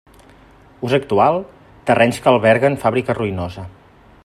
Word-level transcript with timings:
Ús 0.87 0.95
actual: 0.99 1.37
terrenys 1.91 2.21
que 2.25 2.33
alberguen 2.33 2.79
fàbrica 2.87 3.19
ruïnosa. 3.21 3.69